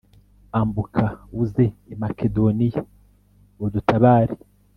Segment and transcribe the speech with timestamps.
[0.59, 1.03] Ambuka
[1.41, 2.81] uze i Makedoniya
[3.63, 4.35] udutabare